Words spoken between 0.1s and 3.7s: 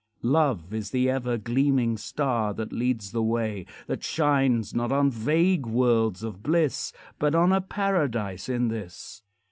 Love is the ever gleaming star That leads the way,